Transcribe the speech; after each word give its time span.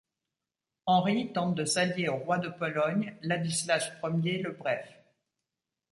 Henri 0.87 1.31
tente 1.31 1.53
de 1.53 1.63
s’allier 1.63 2.07
au 2.09 2.15
roi 2.17 2.39
de 2.39 2.49
Pologne, 2.49 3.15
Ladislas 3.21 3.91
I 4.03 4.37
le 4.41 4.49
Bref. 4.53 4.89